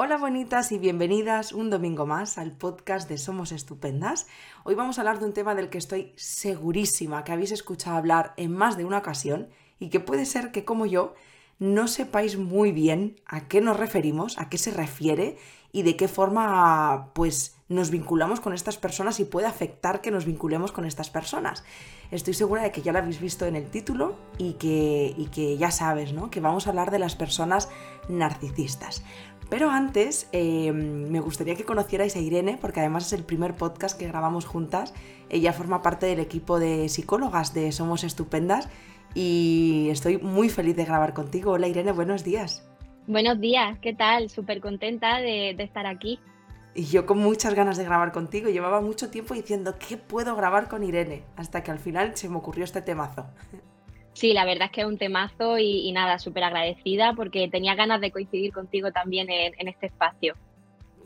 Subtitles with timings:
[0.00, 4.28] Hola bonitas y bienvenidas un domingo más al podcast de Somos Estupendas.
[4.62, 8.32] Hoy vamos a hablar de un tema del que estoy segurísima que habéis escuchado hablar
[8.36, 9.48] en más de una ocasión
[9.80, 11.14] y que puede ser que como yo
[11.58, 15.36] no sepáis muy bien a qué nos referimos, a qué se refiere
[15.72, 20.24] y de qué forma pues nos vinculamos con estas personas y puede afectar que nos
[20.24, 21.64] vinculemos con estas personas.
[22.12, 25.58] Estoy segura de que ya lo habéis visto en el título y que, y que
[25.58, 26.30] ya sabes, ¿no?
[26.30, 27.68] Que vamos a hablar de las personas
[28.08, 29.02] narcisistas.
[29.50, 33.98] Pero antes eh, me gustaría que conocierais a Irene, porque además es el primer podcast
[33.98, 34.92] que grabamos juntas.
[35.30, 38.68] Ella forma parte del equipo de psicólogas de Somos Estupendas
[39.14, 41.52] y estoy muy feliz de grabar contigo.
[41.52, 42.68] Hola Irene, buenos días.
[43.06, 44.28] Buenos días, ¿qué tal?
[44.28, 46.20] Súper contenta de, de estar aquí.
[46.74, 48.50] Y yo con muchas ganas de grabar contigo.
[48.50, 51.24] Llevaba mucho tiempo diciendo, ¿qué puedo grabar con Irene?
[51.36, 53.26] Hasta que al final se me ocurrió este temazo.
[54.18, 58.00] Sí, la verdad es que es un temazo y, nada, súper agradecida porque tenía ganas
[58.00, 60.34] de coincidir contigo también en, este espacio.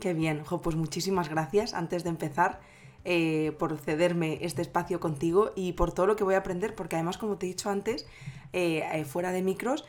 [0.01, 2.59] Qué bien, jo, pues muchísimas gracias antes de empezar
[3.05, 6.95] eh, por cederme este espacio contigo y por todo lo que voy a aprender, porque
[6.95, 8.07] además, como te he dicho antes,
[8.51, 9.85] eh, eh, fuera de micros,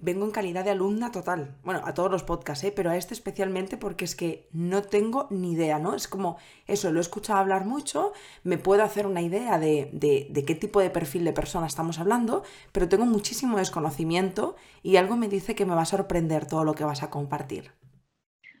[0.00, 1.54] vengo en calidad de alumna total.
[1.62, 2.72] Bueno, a todos los podcasts, ¿eh?
[2.74, 5.94] pero a este especialmente porque es que no tengo ni idea, ¿no?
[5.94, 10.44] Es como eso, lo he escuchado hablar mucho, me puedo hacer una idea de, de,
[10.44, 15.28] qué tipo de perfil de persona estamos hablando, pero tengo muchísimo desconocimiento y algo me
[15.28, 17.70] dice que me va a sorprender todo lo que vas a compartir.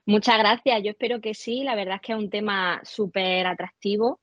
[0.04, 4.20] Muchas gracias, yo espero que sí, la verdad es que es un tema súper atractivo.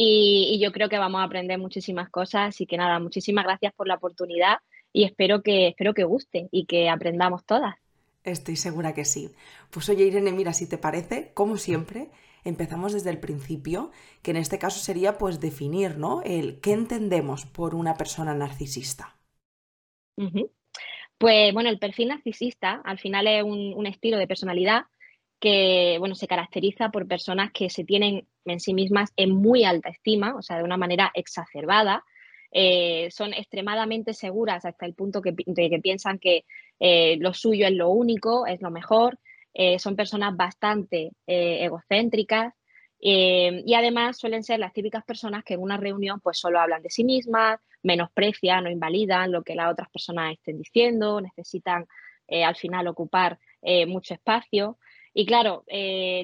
[0.00, 3.72] Y, y yo creo que vamos a aprender muchísimas cosas, así que nada, muchísimas gracias
[3.72, 4.58] por la oportunidad
[4.92, 7.76] y espero que, espero que guste y que aprendamos todas.
[8.24, 9.30] Estoy segura que sí.
[9.70, 12.08] Pues oye, Irene, mira, si te parece, como siempre,
[12.44, 13.90] empezamos desde el principio,
[14.22, 16.22] que en este caso sería pues definir, ¿no?
[16.22, 19.16] El qué entendemos por una persona narcisista.
[21.16, 24.86] Pues bueno, el perfil narcisista al final es un, un, estilo de personalidad
[25.40, 29.90] que bueno, se caracteriza por personas que se tienen en sí mismas en muy alta
[29.90, 32.04] estima, o sea, de una manera exacerbada,
[32.50, 36.44] eh, son extremadamente seguras hasta el punto que, de que piensan que
[36.80, 39.18] eh, lo suyo es lo único, es lo mejor,
[39.54, 42.54] eh, son personas bastante egocéntricas
[43.00, 46.90] y además suelen ser las típicas personas que en una reunión pues solo hablan de
[46.90, 51.86] sí mismas, menosprecian o invalidan lo que las otras personas estén diciendo, necesitan
[52.28, 53.38] al final ocupar
[53.86, 54.78] mucho espacio.
[55.20, 55.64] Y claro,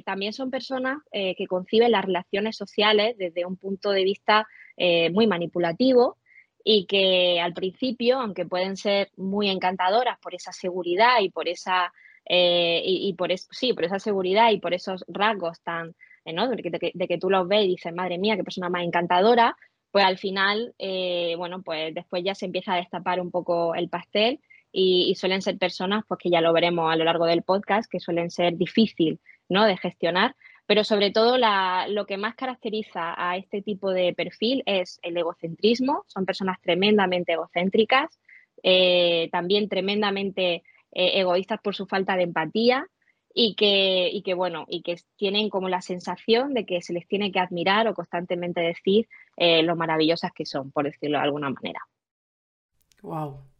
[0.04, 4.46] también son personas que conciben las relaciones sociales desde un punto de vista
[4.76, 6.18] eh, muy manipulativo
[6.64, 11.92] y que al principio, aunque pueden ser muy encantadoras por esa seguridad y por esa,
[12.24, 15.94] eh, y, por sí, por esa seguridad y por esos rasgos tan,
[16.24, 16.48] eh, ¿no?
[16.48, 19.56] de, que, de, que, tú los ves y dices, madre mía, qué persona más encantadora,
[19.92, 20.74] pues al final,
[21.36, 24.40] bueno, pues después ya se empieza a destapar un poco el pastel
[24.76, 28.00] y, suelen ser personas, pues que ya lo veremos a lo largo del podcast, que
[28.00, 29.66] suelen ser difícil, ¿no?
[29.66, 30.34] De gestionar,
[30.66, 36.02] pero sobre todo lo que más caracteriza a este tipo de perfil es el egocentrismo.
[36.08, 38.18] Son personas tremendamente egocéntricas,
[38.64, 42.88] eh, también tremendamente eh, egoístas por su falta de empatía
[43.32, 47.06] y que, y que, bueno, y que tienen como la sensación de que se les
[47.06, 51.50] tiene que admirar o constantemente decir eh, lo maravillosas que son, por decirlo de alguna
[51.50, 51.80] manera.
[53.02, 53.53] Wow.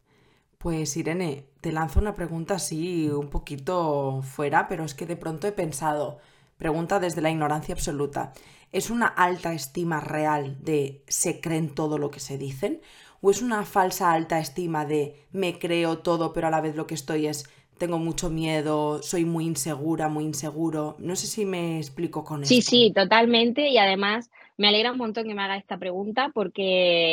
[0.65, 5.47] Pues Irene, te lanzo una pregunta así un poquito fuera, pero es que de pronto
[5.47, 6.21] he pensado,
[6.57, 8.33] Pregunta desde la ignorancia absoluta.
[8.73, 12.81] ¿Es una alta estima real de se creen todo lo que se dicen?
[13.21, 16.87] ¿O es una falsa alta estima de me creo todo pero a la vez lo
[16.87, 17.45] que estoy es
[17.77, 20.97] tengo mucho miedo, soy muy insegura, muy inseguro?
[20.99, 22.49] No sé si me explico con eso.
[22.49, 23.69] Sí, sí, totalmente.
[23.69, 26.63] Y además me alegra un montón que me haga esta pregunta porque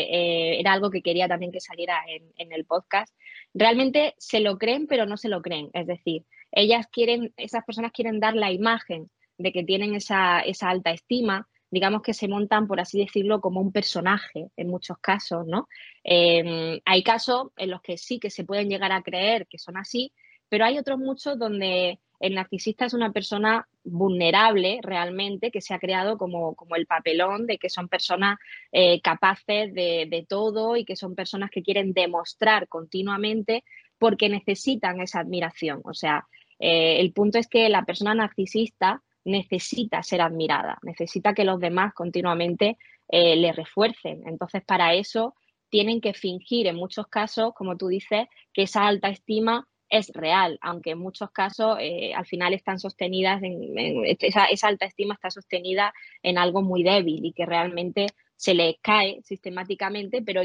[0.04, 3.14] eh, era algo que quería también que saliera en, en el podcast.
[3.54, 5.70] Realmente se lo creen pero no se lo creen.
[5.74, 10.92] Es decir, ellas quieren, esas personas quieren dar la imagen de que tienen esa, alta
[10.92, 15.68] estima, digamos que se montan, por así decirlo, como un personaje en muchos casos, ¿no?
[16.04, 19.78] Em, hay casos en los que sí que se pueden llegar a creer que son
[19.78, 20.12] así,
[20.50, 25.80] pero hay otros muchos donde el narcisista es una persona vulnerable realmente, que se ha
[25.80, 28.38] creado como, como el papelón de que son personas
[28.72, 33.64] eh, capaces de, todo y que son personas que quieren demostrar continuamente
[33.98, 35.82] porque necesitan esa admiración.
[35.84, 36.28] O sea,
[36.60, 41.94] eh, el punto es que la persona narcisista necesita ser admirada, necesita que los demás
[41.96, 42.78] continuamente
[43.10, 44.22] eh, le refuercen.
[44.28, 45.34] Entonces, para eso
[45.70, 50.58] tienen que fingir en muchos casos, como tú dices, que esa alta estima es real,
[50.62, 55.94] aunque en muchos casos eh, al final están sostenidas, en, esa, alta estima está sostenida
[56.24, 58.08] en algo muy débil y que realmente
[58.38, 60.42] se le cae sistemáticamente, pero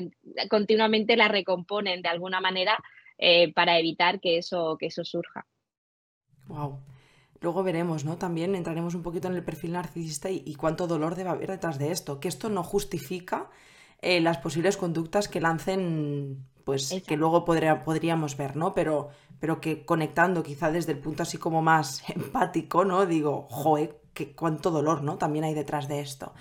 [0.51, 2.77] continuamente la recomponen de alguna manera
[3.19, 5.47] eh, para evitar que eso, que eso surja.
[6.49, 6.81] Wow.
[7.41, 8.19] luego veremos, ¿no?
[8.19, 11.93] También entraremos un poquito en el perfil narcisista y, cuánto dolor debe haber detrás de
[11.93, 13.49] esto, que esto no justifica
[14.03, 18.75] eh, las posibles conductas que lancen, pues que luego podríamos ver, ¿no?
[18.75, 23.07] Pero, pero que conectando quizá desde el punto así como más empático, ¿no?
[23.07, 25.17] Digo, joe, que cuánto dolor, ¿no?
[25.17, 26.35] También hay detrás de esto.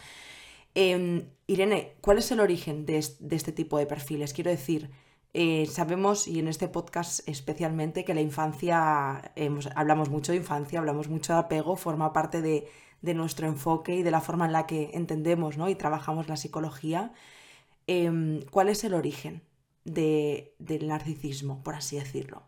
[0.74, 4.34] Em, Irene, ¿cuál es el origen de, este tipo de perfiles?
[4.34, 4.90] Quiero decir,
[5.34, 9.32] eh, sabemos, y en este podcast especialmente, que la infancia,
[9.76, 12.68] hablamos mucho de infancia, hablamos mucho de apego, forma parte de,
[13.14, 15.70] nuestro enfoque y de la forma en la que entendemos ¿no?
[15.70, 17.14] y trabajamos la psicología.
[17.88, 19.44] Em, ¿Cuál es el origen
[19.86, 22.44] del narcisismo, por así decirlo?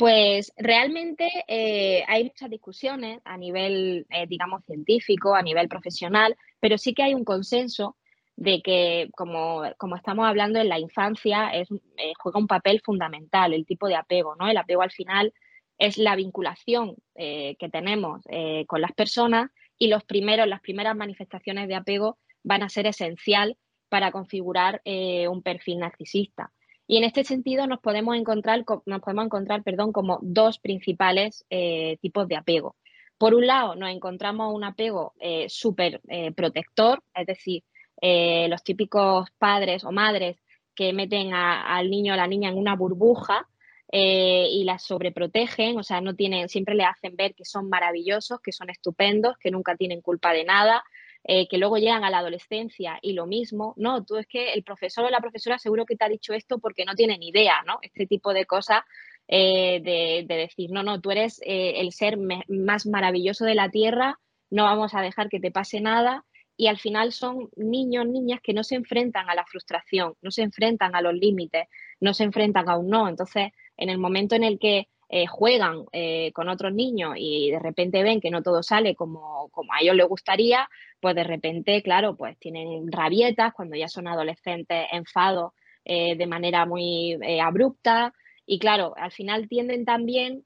[0.00, 6.78] Pues realmente eh, hay muchas discusiones a nivel, eh, digamos, científico, a nivel profesional, pero
[6.78, 7.98] sí que hay un consenso
[8.34, 13.66] de que, como, estamos hablando en la infancia, es, eh, juega un papel fundamental el
[13.66, 14.48] tipo de apego, ¿no?
[14.48, 15.34] El apego al final
[15.76, 18.22] es la vinculación que tenemos
[18.66, 23.56] con las personas y los primeros, las primeras manifestaciones de apego van a ser esencial
[23.90, 26.50] para configurar un perfil narcisista.
[26.90, 31.98] Y en este sentido nos podemos encontrar, nos podemos encontrar perdón, como dos principales eh,
[32.02, 32.74] tipos de apego.
[33.16, 37.62] Por un lado, nos encontramos un apego eh, súper eh, protector, es decir,
[38.02, 40.36] los típicos padres o madres
[40.74, 43.46] que meten al niño o a la niña en una burbuja
[43.92, 48.50] y la sobreprotegen, o sea, no tienen, siempre le hacen ver que son maravillosos, que
[48.50, 50.82] son estupendos, que nunca tienen culpa de nada,
[51.24, 54.62] eh, que luego llegan a la adolescencia y lo mismo, no, tú es que el
[54.62, 57.78] profesor o la profesora seguro que te ha dicho esto porque no tienen idea, ¿no?
[57.82, 58.82] Este tipo de cosas
[59.28, 62.18] eh, de, decir, no, no, tú eres eh, el ser
[62.48, 64.18] más maravilloso de la tierra,
[64.50, 66.24] no vamos a dejar que te pase nada.
[66.56, 70.42] Y al final son niños, niñas que no se enfrentan a la frustración, no se
[70.42, 71.68] enfrentan a los límites,
[72.00, 73.08] no se enfrentan a un no.
[73.08, 77.58] Entonces, en el momento en el que eh, juegan eh, con otros niños y de
[77.58, 80.68] repente ven que no todo sale como, como, a ellos les gustaría,
[81.00, 85.52] pues de repente, claro, pues tienen rabietas cuando ya son adolescentes, enfados
[85.84, 88.14] eh, de manera muy abrupta.
[88.46, 90.44] Y claro, al final tienden también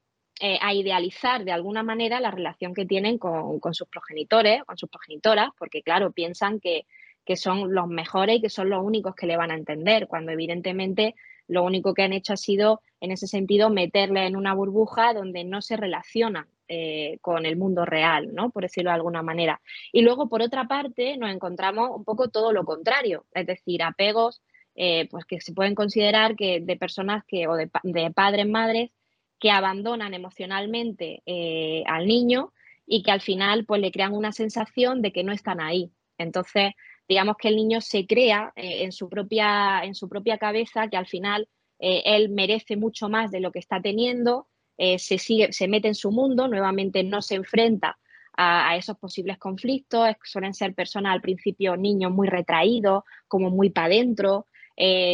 [0.61, 4.89] a idealizar de alguna manera la relación que tienen con, con, sus progenitores, con sus
[4.89, 6.85] progenitoras, porque claro, piensan que,
[7.23, 10.31] que son los mejores y que son los únicos que le van a entender, cuando
[10.31, 11.13] evidentemente
[11.47, 15.43] lo único que han hecho ha sido, en ese sentido, meterle en una burbuja donde
[15.43, 18.49] no se relacionan eh, con el mundo real, ¿no?
[18.49, 19.61] Por decirlo de alguna manera.
[19.91, 24.41] Y luego, por otra parte, nos encontramos un poco todo lo contrario, es decir, apegos
[24.77, 27.69] eh, pues que se pueden considerar que de personas que, o de,
[28.13, 28.91] padres, madres,
[29.39, 32.51] que abandonan emocionalmente eh, al niño
[32.85, 35.91] y que al final pues le crean una sensación de que no están ahí.
[36.17, 36.73] Entonces,
[37.07, 40.97] digamos que el niño se crea eh, en, su propia, en su propia cabeza que
[40.97, 41.47] al final
[41.79, 44.47] eh, él merece mucho más de lo que está teniendo,
[44.77, 47.97] eh, se, sigue, se mete en su mundo, nuevamente no se enfrenta
[48.37, 53.87] a, esos posibles conflictos, suelen ser personas al principio niños muy retraídos, como muy para
[53.87, 54.47] adentro,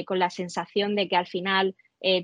[0.07, 1.75] con la sensación de que al final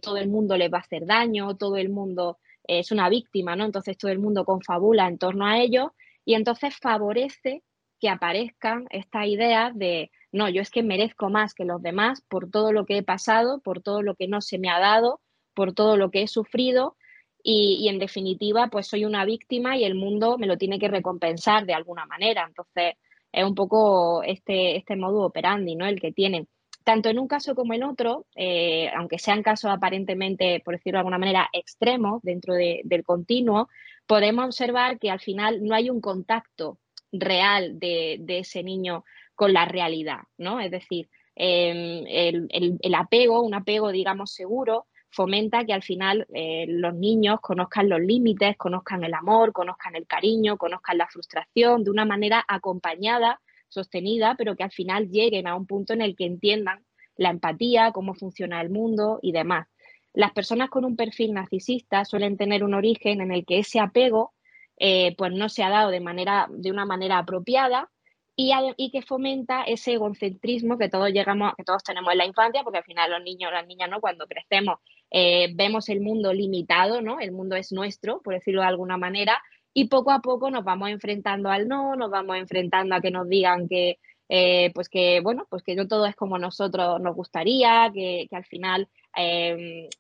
[0.01, 3.65] todo el mundo les va a hacer daño, todo el mundo es una víctima, ¿no?
[3.65, 5.91] Entonces todo el mundo confabula en torno a ellos
[6.25, 7.61] y entonces favorece
[7.99, 12.49] que aparezcan estas ideas de, no, yo es que merezco más que los demás por
[12.49, 15.21] todo lo que he pasado, por todo lo que no se me ha dado,
[15.53, 16.95] por todo lo que he sufrido
[17.43, 21.65] y, en definitiva, pues soy una víctima y el mundo me lo tiene que recompensar
[21.65, 22.45] de alguna manera.
[22.45, 22.95] Entonces,
[23.31, 25.85] es un poco este, este modo operandi, ¿no?
[25.85, 26.47] El que tienen.
[26.83, 30.99] Tanto en un caso como en otro, eh, aunque sean casos aparentemente, por decirlo de
[30.99, 33.69] alguna manera, extremos dentro del continuo,
[34.05, 36.79] podemos observar que al final no hay un contacto
[37.11, 39.03] real de, ese niño
[39.35, 40.59] con la realidad, ¿no?
[40.59, 46.93] Es decir, em, el, apego, un apego, digamos, seguro, fomenta que al final eh, los
[46.93, 52.05] niños conozcan los límites, conozcan el amor, conozcan el cariño, conozcan la frustración de una
[52.05, 56.85] manera acompañada, sostenida, pero que al final lleguen a un punto en el que entiendan
[57.15, 59.67] la empatía, cómo funciona el mundo y demás.
[60.13, 64.33] Las personas con un perfil narcisista suelen tener un origen en el que ese apego
[64.77, 67.89] eh, pues no se ha dado de, manera, de una manera apropiada
[68.35, 72.63] y, y, que fomenta ese egocentrismo que todos llegamos, que todos tenemos en la infancia,
[72.63, 73.99] porque al final los niños, las niñas, ¿no?
[73.99, 74.79] Cuando crecemos,
[75.09, 77.19] eh, vemos el mundo limitado, ¿no?
[77.19, 79.41] El mundo es nuestro, por decirlo de alguna manera,
[79.73, 83.27] y poco a poco nos vamos enfrentando al no, nos vamos enfrentando a que nos
[83.27, 83.97] digan que,
[84.29, 88.35] eh, pues que, bueno, pues que no todo es como nosotros nos gustaría, que, que
[88.35, 88.87] al final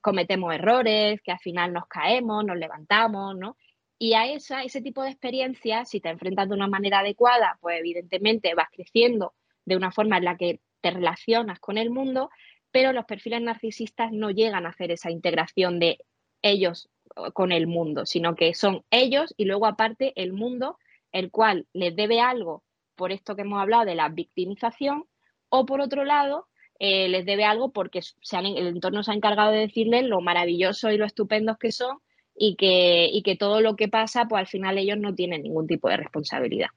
[0.01, 3.57] cometemos errores, que al final nos caemos, nos levantamos, ¿no?
[3.99, 7.79] Y a esa, ese tipo de experiencias, si te enfrentas de una manera adecuada, pues
[7.79, 9.33] evidentemente vas creciendo
[9.65, 12.29] de una forma en la que te relacionas con el mundo,
[12.71, 15.97] pero los perfiles narcisistas no llegan a hacer esa integración de
[16.41, 16.89] ellos
[17.33, 20.77] con el mundo, sino que son ellos y luego aparte el mundo,
[21.11, 22.63] el cual les debe algo
[22.95, 25.05] por esto que hemos hablado de la victimización,
[25.49, 26.47] o por otro lado,
[26.79, 30.91] eh, les debe algo porque se el entorno se ha encargado de decirles lo maravilloso
[30.91, 31.99] y lo estupendos que son
[32.37, 35.67] y que, y que todo lo que pasa, pues al final ellos no tienen ningún
[35.67, 36.69] tipo de responsabilidad.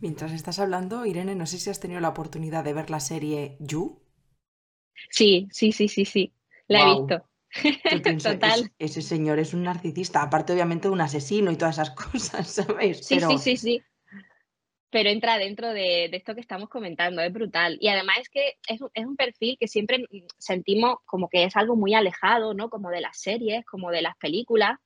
[0.00, 3.56] Mientras estás hablando, Irene, no sé si has tenido la oportunidad de ver la serie
[3.60, 4.02] You.
[5.10, 6.32] Sí, sí, sí, sí, sí.
[6.66, 7.24] La he visto.
[8.22, 8.72] Total.
[8.78, 13.06] ese señor es un narcisista, aparte obviamente de un asesino y todas esas cosas, ¿sabes?
[13.06, 13.82] Sí, sí, sí, sí.
[14.92, 17.78] Pero entra dentro de, esto que estamos comentando, es brutal.
[17.80, 20.04] Y además es que es, un perfil que siempre
[20.38, 22.70] sentimos como que es algo muy alejado, ¿no?
[22.70, 24.78] Como de las series, como de las películas,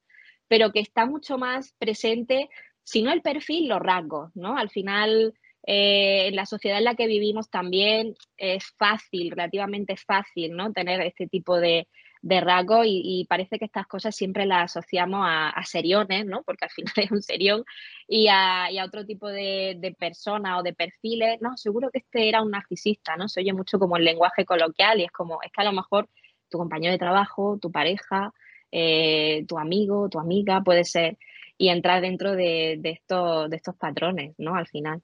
[0.49, 2.49] pero que está mucho más presente
[2.87, 4.57] sino el perfil, los rasgos, ¿no?
[4.57, 5.35] Al final,
[5.67, 10.73] eh, en la sociedad en la que vivimos también es fácil, relativamente fácil, ¿no?
[10.73, 11.89] Tener este tipo de,
[12.23, 16.42] rasgos y, parece que estas cosas siempre las asociamos a, seriones, ¿no?
[16.42, 17.64] Porque al final es un serión
[18.08, 21.40] y a, otro tipo de, de personas o de perfiles.
[21.40, 23.28] No, seguro que este era un narcisista, ¿no?
[23.28, 26.08] Se oye mucho como el lenguaje coloquial y es como, es que a lo mejor
[26.49, 28.32] tu compañero de trabajo, tu pareja,
[28.73, 31.18] eh, tu amigo, tu amiga puede ser
[31.58, 34.56] y entrar dentro de, estos, de estos patrones, ¿no?
[34.56, 35.02] Al final.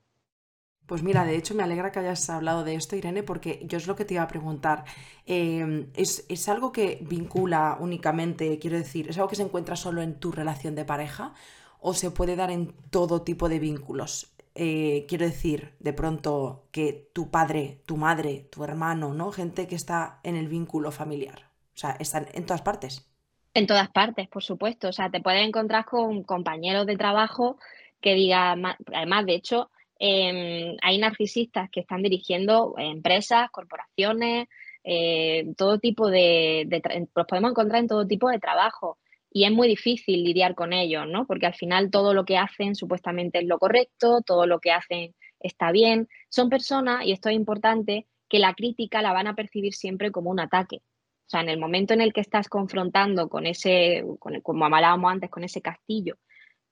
[0.92, 3.86] Pues mira, de hecho me alegra que hayas hablado de esto, Irene, porque yo es
[3.86, 4.84] lo que te iba a preguntar.
[5.24, 10.20] Em, ¿es, algo que vincula únicamente, quiero decir, es algo que se encuentra solo en
[10.20, 11.32] tu relación de pareja
[11.80, 14.34] o se puede dar en todo tipo de vínculos?
[14.54, 19.32] Eh, quiero decir, de pronto que tu padre, tu madre, tu hermano, ¿no?
[19.32, 21.48] Gente que está en el vínculo familiar.
[21.74, 23.10] O sea, están en todas partes.
[23.54, 24.88] En todas partes, por supuesto.
[24.88, 27.56] O sea, te puedes encontrar con compañeros de trabajo
[28.02, 29.70] que digan, además, de hecho,
[30.04, 34.48] em, hay narcisistas que están dirigiendo empresas, corporaciones,
[34.82, 36.66] eh, todo tipo de,
[37.14, 38.98] los podemos encontrar en todo tipo de trabajo
[39.30, 41.24] y es muy difícil lidiar con ellos, ¿no?
[41.24, 45.14] Porque al final todo lo que hacen supuestamente es lo correcto, todo lo que hacen
[45.38, 46.08] está bien.
[46.28, 50.30] Son personas, y esto es importante, que la crítica la van a percibir siempre como
[50.30, 50.78] un ataque.
[50.78, 54.04] O sea, en el momento en el que estás confrontando con ese,
[54.42, 56.16] como hablábamos antes, con ese castillo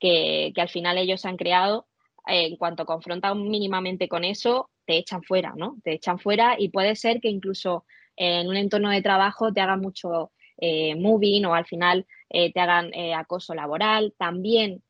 [0.00, 1.86] que, al final ellos han creado,
[2.26, 5.76] eh, en cuanto confrontan mínimamente con eso, te echan fuera, ¿no?
[5.82, 7.84] Te echan fuera y puede ser que incluso
[8.16, 12.60] en un entorno de trabajo te hagan mucho eh, moving o al final eh, te
[12.60, 14.14] hagan acoso laboral.
[14.18, 14.82] También,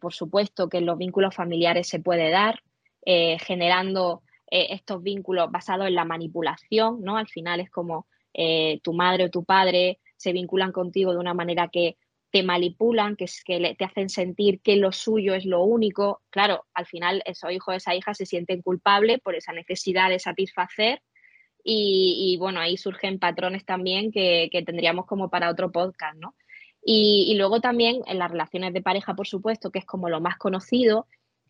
[0.00, 2.62] por supuesto, que los vínculos familiares se puede dar,
[3.04, 7.16] generando estos vínculos basados en la manipulación, ¿no?
[7.16, 11.34] Al final es como eh, tu madre o tu padre se vinculan contigo de una
[11.34, 11.96] manera que
[12.32, 16.22] te manipulan, que, que te hacen sentir que lo suyo es lo único.
[16.30, 21.02] Claro, al final esos hijos, esa hija se sienten culpables por esa necesidad de satisfacer
[21.64, 26.34] y, bueno, ahí surgen patrones también que, tendríamos como para otro podcast, ¿no?
[26.84, 30.36] Y, luego también en las relaciones de pareja, por supuesto, que es como lo más
[30.38, 31.06] conocido,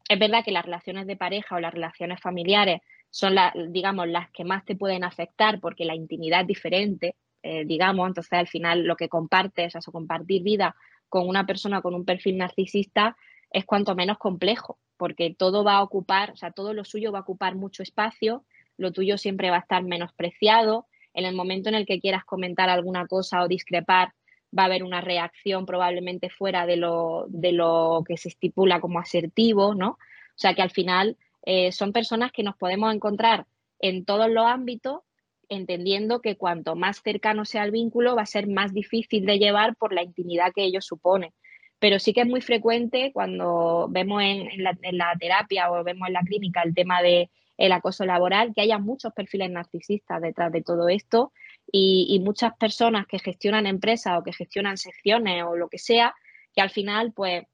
[0.09, 4.31] es verdad que las relaciones de pareja o las relaciones familiares son, las, digamos, las
[4.33, 8.85] que más te pueden afectar porque la intimidad es diferente, eh, digamos, entonces al final
[8.85, 10.77] lo que compartes, o sea, compartir vida
[11.09, 13.17] con una persona con un perfil narcisista
[13.51, 17.19] es cuanto menos complejo, porque todo va a ocupar, o sea, todo lo suyo va
[17.19, 18.45] a ocupar mucho espacio,
[18.79, 22.71] lo tuyo siempre va a estar menospreciado, en el momento en el que quieras comentar
[22.71, 24.15] alguna cosa o discrepar,
[24.57, 28.99] va a haber una reacción probablemente fuera de lo, de lo que se estipula como
[28.99, 29.91] asertivo, ¿no?
[29.91, 33.47] O sea que al final eh, son personas que nos podemos encontrar
[33.79, 35.01] en todos los ámbitos,
[35.49, 39.77] entendiendo que cuanto más cercano sea el vínculo va a ser más difícil de llevar
[39.77, 41.33] por la intimidad que ello supone.
[41.79, 46.23] Pero sí que es muy frecuente cuando vemos en, la, terapia o vemos en la
[46.23, 50.89] clínica el tema del el acoso laboral, que haya muchos perfiles narcisistas detrás de todo
[50.89, 51.33] esto
[51.71, 56.15] y, y, muchas personas que gestionan empresas o que gestionan secciones o lo que sea,
[56.55, 57.45] que al final pues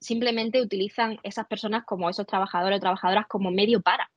[0.00, 4.10] simplemente utilizan esas personas como esos trabajadores o trabajadoras como medio para.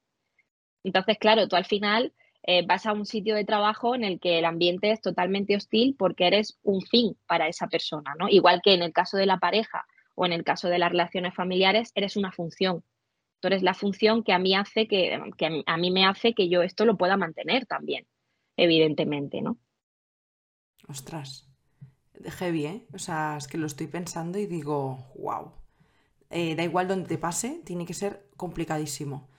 [0.83, 4.39] Entonces, claro, tú al final eh, vas a un sitio de trabajo en el que
[4.39, 8.27] el ambiente es totalmente hostil porque eres un fin para esa persona, ¿no?
[8.29, 11.35] Igual que en el caso de la pareja o en el caso de las relaciones
[11.35, 12.83] familiares, eres una función.
[13.39, 16.49] Tú eres la función que a mí hace que, que a mí me hace que
[16.49, 18.05] yo esto lo pueda mantener también,
[18.55, 19.57] evidentemente, ¿no?
[20.87, 21.47] Ostras,
[22.23, 22.85] heavy, ¿eh?
[22.93, 25.53] O sea, es que lo estoy pensando y digo, wow.
[26.29, 29.29] Eh, da igual donde te pase, tiene que ser complicadísimo.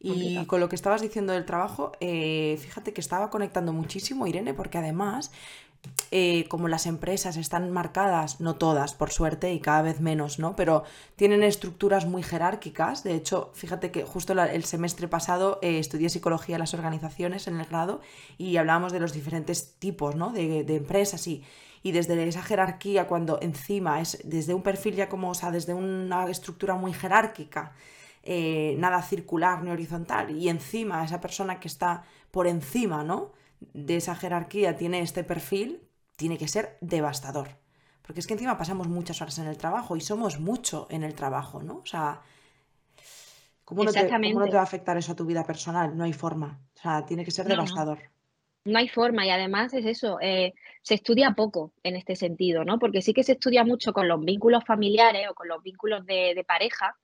[0.00, 4.54] Y con lo que estabas diciendo del trabajo, eh, fíjate que estaba conectando muchísimo, Irene,
[4.54, 5.32] porque además,
[6.12, 10.54] eh, como las empresas están marcadas, no todas, por suerte, y cada vez menos, ¿no?
[10.54, 10.84] Pero
[11.16, 13.02] tienen estructuras muy jerárquicas.
[13.02, 17.66] De hecho, fíjate que justo el semestre pasado estudié psicología en las organizaciones en el
[17.66, 18.00] grado
[18.36, 20.30] y hablábamos de los diferentes tipos, ¿no?
[20.30, 21.42] De, de empresas y,
[21.82, 25.74] y desde esa jerarquía, cuando encima es desde un perfil ya como, o sea, desde
[25.74, 27.72] una estructura muy jerárquica,
[28.22, 33.32] eh, nada circular ni horizontal, y encima esa persona que está por encima, ¿no?
[33.60, 35.82] De esa jerarquía tiene este perfil,
[36.16, 37.48] tiene que ser devastador.
[38.08, 41.14] Porque es que encima pasamos muchas horas en el trabajo y somos mucho en el
[41.14, 41.76] trabajo, ¿no?
[41.76, 42.22] O sea,
[43.66, 45.94] ¿cómo no, te, va a afectar eso a tu vida personal?
[45.94, 46.58] No hay forma.
[46.74, 47.98] O sea, tiene que ser devastador.
[48.64, 48.78] No.
[48.78, 52.78] hay forma y además es eso, eh, se estudia poco en este sentido, ¿no?
[52.78, 56.42] Porque sí que se estudia mucho con los vínculos familiares o con los vínculos de,
[56.48, 56.96] pareja,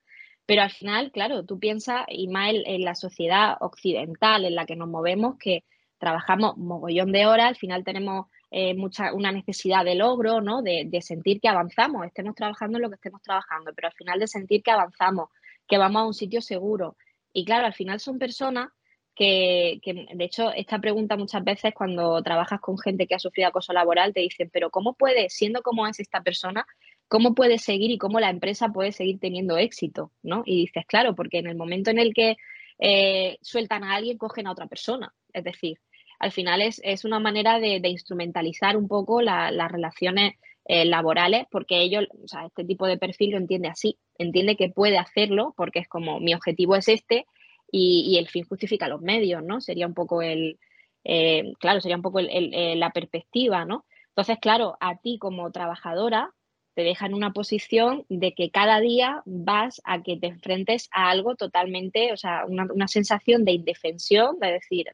[0.47, 4.77] pero al final, claro, tú piensas, y más en, la sociedad occidental en la que
[4.77, 5.65] nos movemos, que
[5.99, 10.61] trabajamos mogollón de horas, al final tenemos eh, mucha, una necesidad de logro, ¿no?
[10.63, 14.27] De, sentir que avanzamos, estemos trabajando en lo que estemos trabajando, pero al final de
[14.29, 15.31] sentir que avanzamos,
[15.67, 16.97] que vamos a un sitio seguro.
[17.33, 18.69] Y claro, al final son personas
[19.15, 23.73] que, de hecho, esta pregunta muchas veces cuando trabajas con gente que ha sufrido acoso
[23.73, 26.67] laboral, te dicen, pero ¿cómo puede, siendo como es esta persona,
[27.09, 30.13] cómo puede seguir y cómo la empresa puede seguir teniendo éxito?
[30.23, 30.43] ¿no?
[30.47, 32.37] Y dices, claro, porque en el momento en el que
[32.79, 35.13] eh, sueltan a alguien, cogen a otra persona.
[35.33, 35.79] Es decir,
[36.19, 40.35] al final es, una manera de, instrumentalizar un poco las relaciones
[40.67, 44.71] eh, laborales, porque ellos, o sea, este tipo de perfil lo entiende así, entiende que
[44.71, 47.27] puede hacerlo, porque es como mi objetivo es este
[47.71, 49.61] y, el fin justifica los medios, ¿no?
[49.61, 50.59] Sería un poco el,
[51.05, 53.85] eh, claro, sería un poco la perspectiva, ¿no?
[54.09, 56.33] Entonces, claro, a ti como trabajadora
[56.75, 61.11] te deja en una posición de que cada día vas a que te enfrentes a
[61.11, 64.87] algo totalmente, o sea, una, una sensación de indefensión, de decir,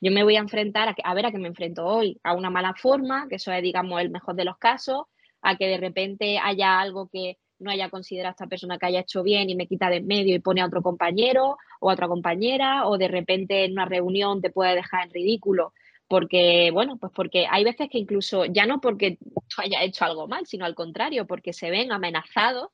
[0.00, 2.50] yo me voy a enfrentar a, a ver a qué me enfrento hoy, a una
[2.50, 5.04] mala forma, que eso es, digamos, el mejor de los casos,
[5.40, 9.22] a que de repente haya algo que no haya considerado esta persona que haya hecho
[9.22, 12.08] bien y me quita de en medio y pone a otro compañero o a otra
[12.08, 15.72] compañera, o de repente en una reunión te puede dejar en ridículo.
[16.08, 20.28] Porque, bueno, pues porque hay veces que incluso, ya no porque tú hayas hecho algo
[20.28, 22.68] mal, sino al contrario, porque se ven amenazados,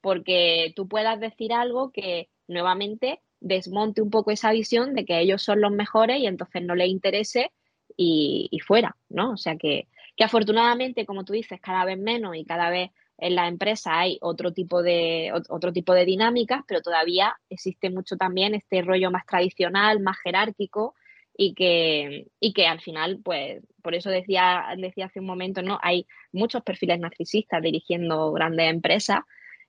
[0.00, 5.42] porque tú puedas decir algo que nuevamente desmonte un poco esa visión de que ellos
[5.42, 7.52] son los mejores y entonces no les interese
[7.96, 9.32] y, fuera, ¿no?
[9.32, 13.36] O sea que, que, afortunadamente, como tú dices, cada vez menos y cada vez en
[13.36, 18.54] la empresa hay otro tipo de otro tipo de dinámicas, pero todavía existe mucho también
[18.54, 20.94] este rollo más tradicional, más jerárquico
[21.36, 25.78] y que, y que al final, pues, por eso decía, decía hace un momento, ¿no?
[25.82, 29.20] Hay muchos perfiles narcisistas dirigiendo grandes empresas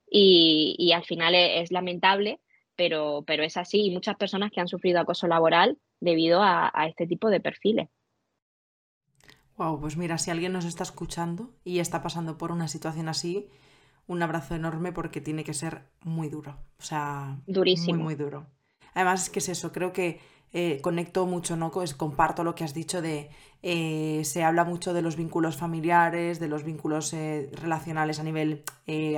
[0.10, 2.40] y, y al final es lamentable
[2.76, 7.08] pero, pero es así y muchas personas que han sufrido acoso laboral debido a, este
[7.08, 7.90] tipo de perfiles.
[9.58, 13.48] Wow, pues mira, si alguien nos está escuchando y está pasando por una situación así,
[14.06, 16.58] un abrazo enorme porque tiene que ser muy duro.
[16.78, 17.96] O sea, durísimo.
[17.96, 18.48] Muy, muy duro.
[18.94, 20.20] Además, es que es eso, creo que
[20.54, 21.72] eh, conecto mucho, ¿no?
[21.72, 23.30] Pues comparto lo que has dicho de.
[23.62, 28.64] Eh, se habla mucho de los vínculos familiares, de los vínculos eh, relacionales a nivel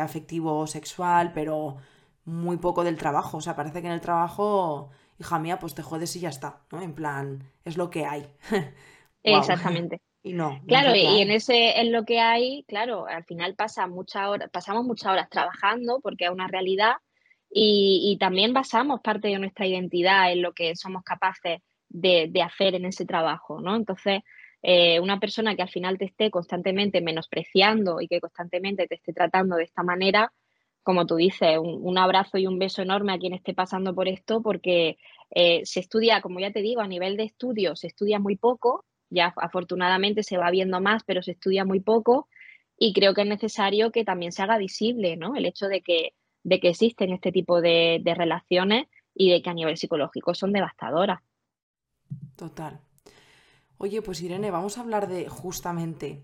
[0.02, 1.78] afectivo o sexual, pero
[2.26, 3.38] muy poco del trabajo.
[3.38, 6.62] O sea, parece que en el trabajo, hija mía, pues te jodes y ya está,
[6.72, 6.82] ¿no?
[6.82, 8.26] En plan, es lo que hay.
[9.24, 10.02] Exactamente.
[10.24, 10.62] Y no.
[10.68, 14.86] Claro, y en ese en lo que hay, claro, al final pasa mucha hora, pasamos
[14.86, 16.94] muchas horas trabajando porque es una realidad
[17.50, 22.86] y, también basamos parte de nuestra identidad en lo que somos capaces de, hacer en
[22.86, 23.76] ese trabajo, ¿no?
[23.76, 24.22] Entonces,
[24.62, 29.14] eh, una persona que al final te esté constantemente menospreciando y que constantemente te esté
[29.14, 30.34] tratando de esta manera,
[30.84, 34.42] como tú dices, un, abrazo y un beso enorme a quien esté pasando por esto,
[34.42, 34.98] porque
[35.32, 38.86] eh, se estudia, como ya te digo, a nivel de estudio se estudia muy poco,
[39.10, 42.28] ya afortunadamente se va viendo más, pero se estudia muy poco
[42.78, 45.36] y creo que es necesario que también se haga visible ¿no?
[45.36, 49.54] el hecho de que, de que existen este tipo de, relaciones y de que a
[49.54, 51.21] nivel psicológico son devastadoras.
[52.36, 52.80] Total.
[53.78, 56.23] Oye, pues Irene, vamos a hablar de justamente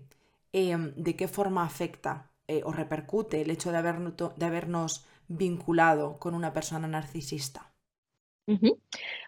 [0.52, 6.34] em, de qué forma afecta eh, o repercute el hecho de, de habernos vinculado con
[6.34, 7.72] una persona narcisista?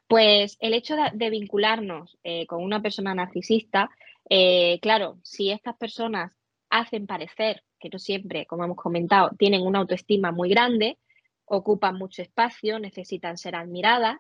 [0.07, 3.90] Pues el hecho de, vincularnos eh, con una persona narcisista,
[4.29, 6.33] eh, claro, si estas personas
[6.68, 10.99] hacen parecer no siempre, como hemos comentado, tienen una autoestima muy grande,
[11.44, 14.18] ocupan mucho espacio, necesitan ser admiradas,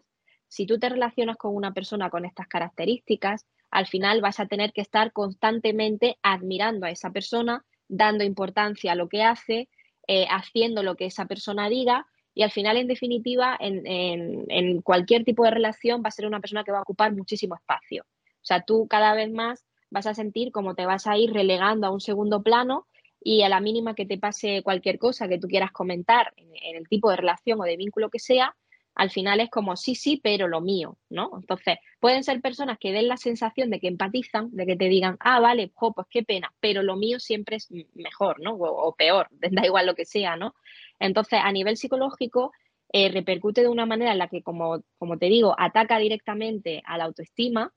[0.48, 4.72] si tú te relacionas con una persona con estas características, al final vas a tener
[4.72, 9.68] que estar constantemente admirando a esa persona dando importancia a lo que hace,
[10.06, 15.44] eh, haciendo lo que esa persona diga y al final, en definitiva, en, cualquier tipo
[15.44, 18.02] de relación va a ser una persona que va a ocupar muchísimo espacio.
[18.02, 21.86] O sea, tú cada vez más vas a sentir como te vas a ir relegando
[21.86, 22.86] a un segundo plano
[23.26, 26.88] y a la mínima que te pase cualquier cosa que tú quieras comentar en, el
[26.88, 28.54] tipo de relación o de vínculo que sea,
[28.94, 31.32] al final es como sí, sí, pero lo mío, ¿no?
[31.34, 35.16] Entonces, pueden ser personas que den la sensación de que empatizan, de que te digan,
[35.18, 38.54] ah, vale, pues qué pena, pero lo mío siempre es mejor, ¿no?
[38.54, 40.54] O, peor, da igual lo que sea, ¿no?
[41.00, 42.52] Entonces, a nivel psicológico,
[42.92, 46.96] eh, repercute de una manera en la que, como, como te digo, ataca directamente a
[46.96, 47.74] la autoestima,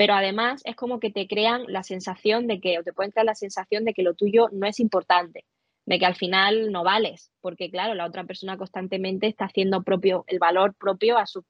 [0.00, 3.26] pero además es como que te crean la sensación de que, o te pueden crear
[3.26, 5.44] la sensación de que lo tuyo no es importante,
[5.84, 10.24] de que al final no vales, porque claro, la otra persona constantemente está haciendo propio
[10.26, 11.44] el valor propio a, sus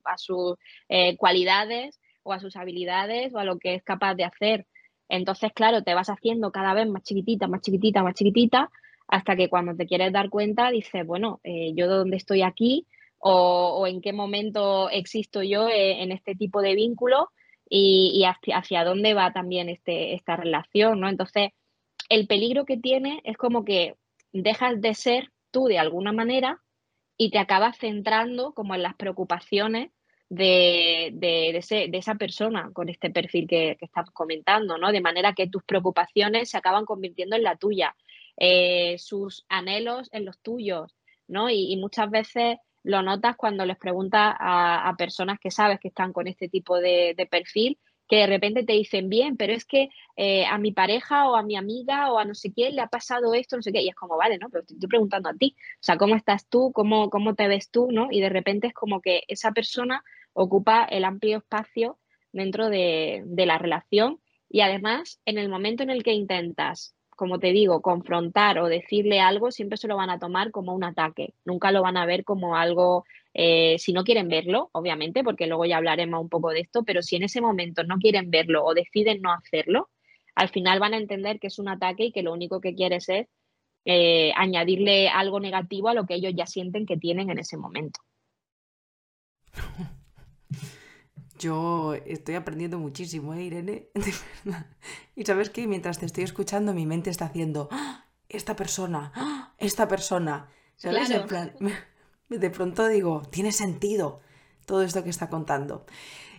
[0.88, 4.66] eh, cualidades o a sus habilidades o a lo que es capaz de hacer.
[5.08, 8.68] Entonces, claro, te vas haciendo cada vez más chiquitita, más chiquitita, más chiquitita,
[9.06, 12.88] hasta que cuando te quieres dar cuenta dices, bueno, eh, yo dónde estoy aquí
[13.20, 17.30] o, en qué momento existo yo eh, en este tipo de vínculo
[17.70, 21.08] y, hacia, dónde va también este, esta relación, ¿no?
[21.08, 21.50] Entonces,
[22.08, 23.94] el peligro que tiene es como que
[24.32, 26.60] dejas de ser tú de alguna manera
[27.16, 29.92] y te acabas centrando como en las preocupaciones
[30.28, 31.56] de,
[31.92, 34.90] esa persona con este perfil que, que, estamos comentando, ¿no?
[34.92, 37.94] De manera que tus preocupaciones se acaban convirtiendo en la tuya,
[38.36, 40.96] eh, sus anhelos en los tuyos,
[41.28, 41.50] ¿no?
[41.50, 46.26] Y, muchas veces lo notas cuando les preguntas a, personas que sabes que están con
[46.26, 47.78] este tipo de perfil
[48.10, 51.44] que de repente te dicen, bien, pero es que eh, a mi pareja o a
[51.44, 53.88] mi amiga o a no sé quién le ha pasado esto, no sé qué, y
[53.88, 54.50] es como, vale, ¿no?
[54.50, 56.72] Pero te estoy preguntando a ti, o sea, ¿cómo estás tú?
[56.72, 57.88] ¿Cómo, cómo te ves tú?
[57.92, 58.08] ¿no?
[58.10, 62.00] Y de repente es como que esa persona ocupa el amplio espacio
[62.32, 67.38] dentro de, de la relación y además en el momento en el que intentas como
[67.38, 71.34] te digo, confrontar o decirle algo, siempre se lo van a tomar como un ataque.
[71.44, 73.04] Nunca lo van a ver como algo,
[73.34, 77.02] eh, si no quieren verlo, obviamente, porque luego ya hablaremos un poco de esto, pero
[77.02, 79.90] si en ese momento no quieren verlo o deciden no hacerlo,
[80.34, 83.06] al final van a entender que es un ataque y que lo único que quieres
[83.10, 83.26] es
[83.84, 88.00] eh, añadirle algo negativo a lo que ellos ya sienten que tienen en ese momento.
[91.40, 93.88] Yo estoy aprendiendo muchísimo, ¿eh, Irene?
[95.16, 98.04] Y sabes que mientras te estoy escuchando, mi mente está haciendo, ¡Ah!
[98.28, 99.54] esta persona, ¡Ah!
[99.58, 100.50] esta persona.
[100.76, 101.08] ¿Sabes?
[101.10, 101.52] En plan,
[102.28, 104.20] de pronto digo, tiene sentido
[104.66, 105.86] todo esto que está contando.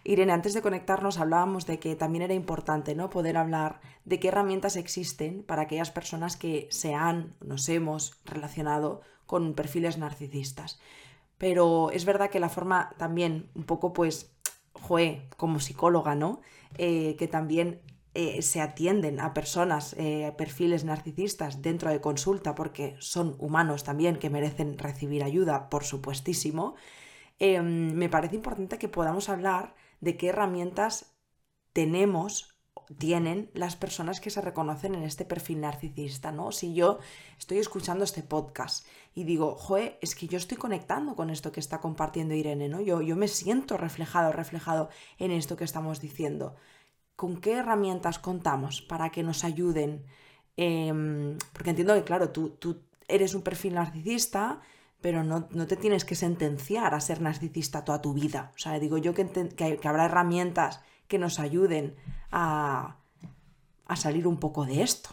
[0.03, 3.09] Irene, antes de conectarnos hablábamos de que también era importante ¿no?
[3.09, 9.01] poder hablar de qué herramientas existen para aquellas personas que se han, nos hemos relacionado
[9.25, 10.79] con perfiles narcisistas.
[11.37, 14.31] Pero es verdad que la forma también un poco pues
[14.73, 16.41] joe, como psicóloga, ¿no?
[16.77, 17.81] Eh, que también
[18.13, 24.17] eh, se atienden a personas, eh, perfiles narcisistas dentro de consulta, porque son humanos también
[24.17, 26.75] que merecen recibir ayuda, por supuestísimo,
[27.39, 31.15] em, me parece importante que podamos hablar de qué herramientas
[31.73, 32.50] tenemos
[32.97, 36.51] tienen las personas que se reconocen en este perfil narcisista, ¿no?
[36.51, 36.99] Si yo
[37.37, 41.59] estoy escuchando este podcast y digo, joe, es que yo estoy conectando con esto que
[41.59, 42.81] está compartiendo Irene, ¿no?
[42.81, 46.55] Yo, yo me siento reflejado, reflejado en esto que estamos diciendo.
[47.15, 50.05] ¿Con qué herramientas contamos para que nos ayuden?
[50.57, 54.61] Em, porque entiendo que, claro, tú, tú eres un perfil narcisista,
[55.01, 58.51] pero no, te tienes que sentenciar a ser narcisista toda tu vida.
[58.55, 60.81] O sea, digo yo que, que habrá herramientas
[61.11, 61.93] que nos ayuden
[62.31, 62.95] a,
[63.95, 65.09] salir un poco de esto.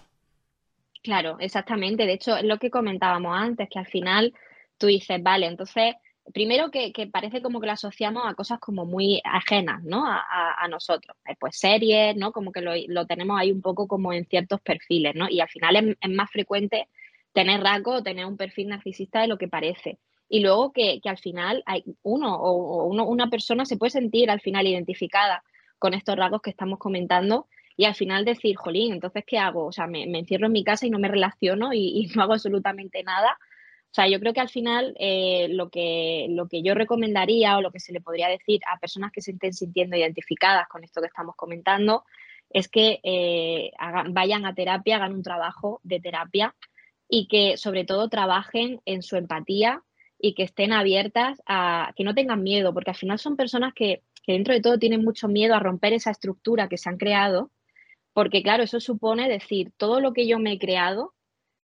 [1.03, 2.07] Claro, exactamente.
[2.07, 4.33] De hecho, es lo que comentábamos antes, que al final
[4.79, 5.97] tú dices, vale, entonces,
[6.33, 10.05] primero que, parece como que lo asociamos a cosas como muy ajenas, ¿no?
[10.07, 11.17] A, nosotros.
[11.29, 12.31] Eh, pues series, ¿no?
[12.31, 15.29] Como que lo, tenemos ahí un poco como en ciertos perfiles, ¿no?
[15.29, 16.87] Y al final es, más frecuente
[17.33, 19.99] tener rasgos o tener un perfil narcisista de lo que parece.
[20.29, 24.69] Y luego que, al final hay uno o, una persona se puede sentir al final
[24.69, 25.43] identificada
[25.79, 27.47] con estos rasgos que estamos comentando
[27.79, 29.67] y al final decir, jolín, entonces, ¿qué hago?
[29.67, 33.05] O sea, me, encierro en mi casa y no me relaciono y, no hago absolutamente
[33.05, 33.38] nada.
[33.85, 37.62] O sea, yo creo que al final eh, lo, que, lo que yo recomendaría o
[37.62, 41.01] lo que se le podría decir a personas que se estén sintiendo identificadas con esto
[41.01, 42.05] que estamos comentando
[42.51, 43.71] es que eh,
[44.11, 46.57] vayan a terapia, hagan un trabajo de terapia
[47.09, 49.83] y que sobre todo trabajen en su empatía
[50.19, 54.03] y que estén abiertas a que no tengan miedo, porque al final son personas que
[54.29, 57.51] que dentro de todo tienen mucho miedo a romper esa estructura que se han creado,
[58.12, 61.14] porque claro, eso supone decir, todo lo que yo me he creado,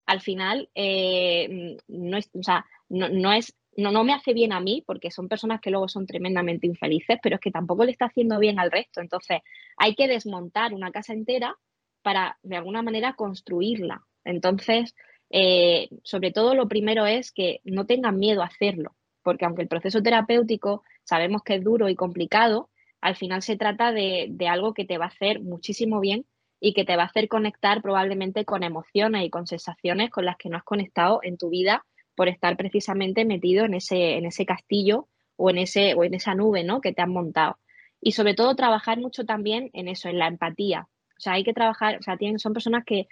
[0.04, 4.60] al final, eh, no, es, o sea, no, es, no, no me hace bien a
[4.60, 8.04] mí, porque son personas que luego son tremendamente infelices, pero es que tampoco le está
[8.04, 9.00] haciendo bien al resto.
[9.00, 9.38] Entonces,
[9.78, 11.56] hay que desmontar una casa entera
[12.02, 14.04] para, de alguna manera, construirla.
[14.22, 14.94] Entonces,
[15.30, 18.96] eh, sobre todo lo primero es que no tengan miedo a hacerlo,
[19.30, 22.68] porque aunque el proceso terapéutico sabemos que es duro y complicado,
[23.00, 26.26] al final se trata de, algo que te va a hacer muchísimo bien
[26.58, 30.36] y que te va a hacer conectar probablemente con emociones y con sensaciones con las
[30.36, 34.44] que no has conectado en tu vida por estar precisamente metido en ese, en ese
[34.44, 36.80] castillo o en, ese, o en esa nube ¿no?
[36.80, 37.56] que te han montado.
[38.00, 40.88] Y sobre todo trabajar mucho también en eso, en la empatía.
[41.16, 43.06] O sea, hay que trabajar, o sea, tienen, son personas que,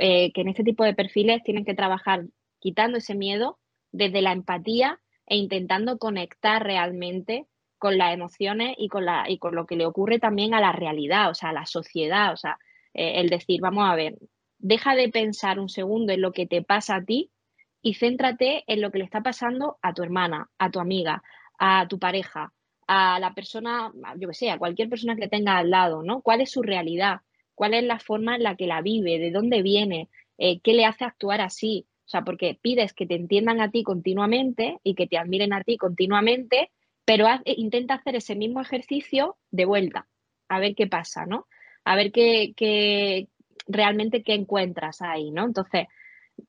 [0.00, 2.24] eh, que en este tipo de perfiles tienen que trabajar
[2.58, 3.60] quitando ese miedo
[3.92, 4.98] desde la empatía
[5.30, 7.46] e intentando conectar realmente
[7.78, 10.72] con las emociones y con, la, y con lo que le ocurre también a la
[10.72, 12.58] realidad, o sea, a la sociedad, o sea,
[12.92, 14.18] eh, el decir, vamos a ver,
[14.58, 17.30] deja de pensar un segundo en lo que te pasa a ti
[17.80, 21.22] y céntrate en lo que le está pasando a tu hermana, a tu amiga,
[21.58, 22.52] a tu pareja,
[22.88, 26.22] a la persona, yo que sé, a cualquier persona que tenga al lado, ¿no?
[26.22, 27.20] ¿Cuál es su realidad?
[27.54, 29.20] ¿Cuál es la forma en la que la vive?
[29.20, 30.08] ¿De dónde viene?
[30.38, 31.86] Eh, ¿Qué le hace actuar así?
[32.10, 35.62] O sea, porque pides que te entiendan a ti continuamente y que te admiren a
[35.62, 36.72] ti continuamente,
[37.04, 40.08] pero eh, intenta hacer ese mismo ejercicio de vuelta,
[40.48, 41.46] a ver qué pasa, ¿no?
[41.84, 43.28] A ver qué,
[43.68, 45.44] realmente qué encuentras ahí, ¿no?
[45.44, 45.86] Entonces,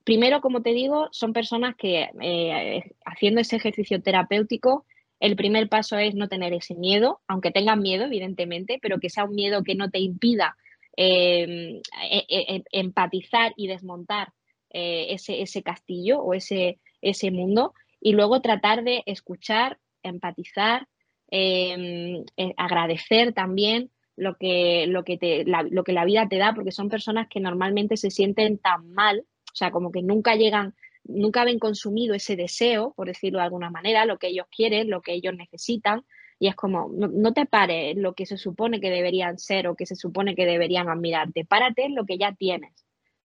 [0.02, 4.84] primero, como te digo, son personas que eh, haciendo ese ejercicio terapéutico,
[5.20, 9.26] el primer paso es no tener ese miedo, aunque tengan miedo, evidentemente, pero que sea
[9.26, 10.56] un miedo que no te impida
[10.96, 11.76] em,
[12.10, 14.32] e, e, e, empatizar y desmontar
[14.72, 17.74] eh, ese, ese, castillo o ese, ese mundo.
[18.00, 20.88] Y luego tratar de escuchar, empatizar,
[21.30, 26.52] em, eh, agradecer también lo que, lo, que te, lo que la vida te da,
[26.54, 30.74] porque son personas que normalmente se sienten tan mal o sea, como que nunca llegan,
[31.04, 35.02] nunca ven consumido ese deseo, por decirlo de alguna manera, lo que ellos quieren, lo
[35.02, 36.04] que ellos necesitan.
[36.38, 39.86] Y es como, no, te pares lo que se supone que deberían ser o que
[39.86, 42.72] se supone que deberían admirarte, párate lo que ya tienes,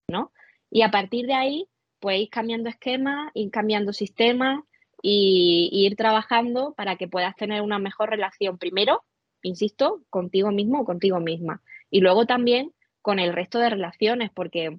[0.08, 0.32] ¿no?
[0.74, 1.68] Y a partir de ahí,
[2.00, 4.64] pues ir cambiando esquemas, ir cambiando sistemas
[5.02, 9.04] y, ir trabajando para que puedas tener una mejor relación primero,
[9.42, 11.62] insisto, contigo mismo o contigo misma.
[11.90, 14.78] Y luego también con el resto de relaciones, porque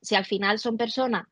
[0.00, 1.26] si al final son personas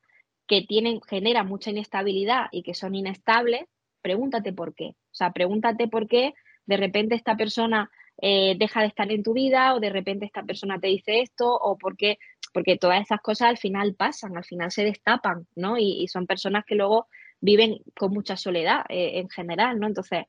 [0.47, 3.63] que tienen, generan mucha inestabilidad y que son inestables,
[4.03, 4.89] pregúntate por qué.
[4.89, 6.35] O sea, pregúntate por qué
[6.67, 7.91] de repente esta persona
[8.21, 11.51] eh, deja de estar en tu vida o de repente esta persona te dice esto
[11.51, 12.19] o por qué,
[12.53, 15.79] porque todas esas cosas al final pasan, al final se destapan, ¿no?
[15.79, 17.07] Y, son personas que luego
[17.41, 19.87] viven con mucha soledad eh, en general, ¿no?
[19.87, 20.25] Entonces,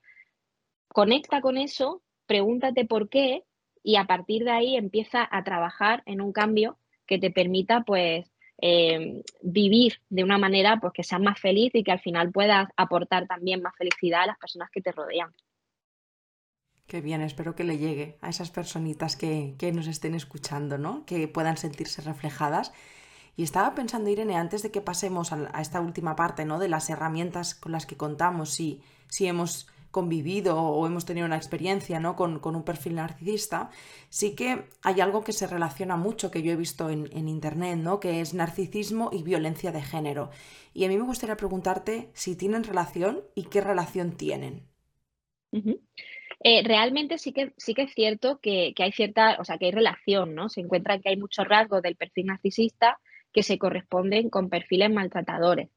[0.88, 3.44] conecta con eso, pregúntate por qué
[3.84, 8.32] y a partir de ahí empieza a trabajar en un cambio que te permita pues
[8.62, 12.68] eh, vivir de una manera pues que seas más feliz y que al final puedas
[12.78, 15.32] aportar también más felicidad a las personas que te rodean.
[16.92, 21.06] Qué bien, espero que le llegue a esas personitas que, nos estén escuchando, ¿no?
[21.06, 22.74] Que puedan sentirse reflejadas.
[23.38, 26.60] Y estaba pensando, Irene, antes de que pasemos a, esta última parte, ¿no?
[26.60, 31.38] De las herramientas con las que contamos, si, si hemos convivido o hemos tenido una
[31.38, 32.18] experiencia ¿no?
[32.18, 33.70] con, un perfil narcisista,
[34.10, 38.02] sí que hay algo que se relaciona mucho que yo he visto en, internet, ¿no?
[38.02, 40.30] que es narcisismo y violencia de género.
[40.74, 44.68] Y a mí me gustaría preguntarte si tienen relación y qué relación tienen.
[46.44, 49.72] Eh, realmente sí que, sí que es cierto que, hay cierta, o sea, que hay
[49.72, 50.50] relación, ¿no?
[50.50, 53.00] Se encuentra que hay muchos rasgos del perfil narcisista
[53.32, 55.70] que se corresponden con perfiles maltratadores.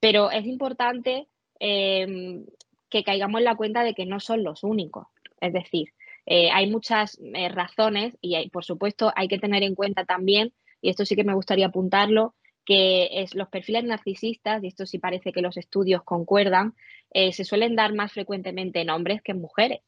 [0.00, 1.28] Pero es importante
[1.60, 2.44] em,
[2.90, 5.06] que caigamos en la cuenta de que no son los únicos.
[5.40, 5.88] Es decir,
[6.26, 10.90] eh, hay muchas eh, razones y por supuesto hay que tener en cuenta también, y
[10.90, 12.34] esto sí que me gustaría apuntarlo,
[12.66, 16.74] que los perfiles narcisistas, y esto sí parece que los estudios concuerdan,
[17.12, 19.80] se suelen dar más frecuentemente en hombres que en mujeres.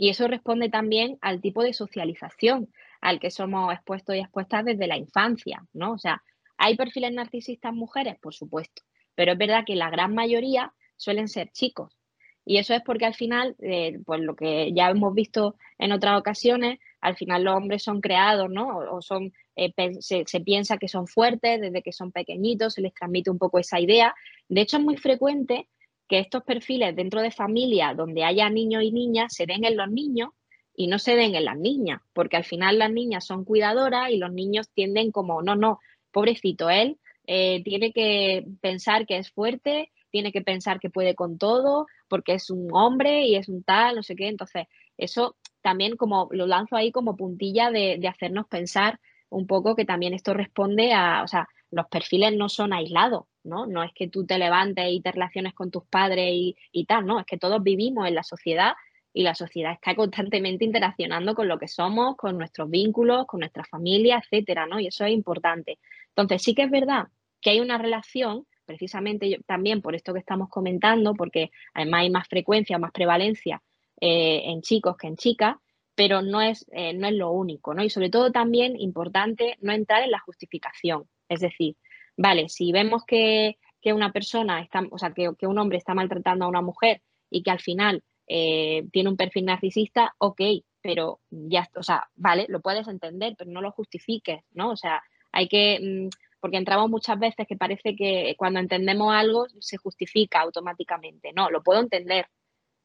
[0.00, 4.86] Y eso responde también al tipo de socialización al que somos expuestos y expuestas desde
[4.86, 5.92] la infancia, ¿no?
[5.92, 6.22] O sea,
[6.56, 8.16] ¿hay perfiles narcisistas mujeres?
[8.18, 8.80] Por supuesto,
[9.14, 12.00] pero es verdad que la gran mayoría suelen ser chicos
[12.46, 16.18] y eso es porque al final, eh, pues lo que ya hemos visto en otras
[16.18, 18.78] ocasiones, al final los hombres son creados, ¿no?
[18.78, 23.30] O, son, eh, se, piensa que son fuertes desde que son pequeñitos, se les transmite
[23.30, 24.14] un poco esa idea.
[24.48, 25.68] De hecho, es muy frecuente
[26.10, 29.90] que estos perfiles dentro de familias donde haya niños y niñas se den en los
[29.90, 30.30] niños
[30.74, 34.18] y no se den en las niñas, porque al final las niñas son cuidadoras y
[34.18, 35.78] los niños tienden como, no, no,
[36.10, 41.38] pobrecito, él eh, tiene que pensar que es fuerte tiene que pensar que puede con
[41.38, 44.28] todo, porque es un hombre y es un tal, no sé qué.
[44.28, 44.66] Entonces,
[44.98, 50.12] eso también como lo lanzo ahí como puntilla de, hacernos pensar un poco que también
[50.12, 53.66] esto responde a, o sea, los perfiles no son aislados, ¿no?
[53.66, 57.20] No es que tú te levantes y te relaciones con tus padres y, tal, ¿no?
[57.20, 58.72] Es que todos vivimos en la sociedad
[59.12, 63.64] y la sociedad está constantemente interaccionando con lo que somos, con nuestros vínculos, con nuestra
[63.64, 64.80] familia, etcétera, ¿no?
[64.80, 65.78] Y eso es importante.
[66.08, 67.08] Entonces, sí que es verdad
[67.40, 72.28] que hay una relación precisamente también por esto que estamos comentando, porque además hay más
[72.28, 73.62] frecuencia, más prevalencia
[74.00, 75.56] eh, en chicos que en chicas,
[75.96, 77.82] pero no es, eh, no es lo único, ¿no?
[77.82, 81.08] Y sobre todo también importante no entrar en la justificación.
[81.30, 81.76] Es decir,
[82.16, 86.48] vale, si vemos que, una persona está, o sea, que, un hombre está maltratando a
[86.48, 90.40] una mujer y que al final eh, tiene un perfil narcisista, ok,
[90.82, 94.70] pero ya, o sea, vale, lo puedes entender, pero no lo justifiques, ¿no?
[94.70, 96.08] O sea, hay que, mm,
[96.40, 101.32] porque entramos muchas veces que parece que cuando entendemos algo se justifica automáticamente.
[101.34, 102.26] No, lo puedo entender,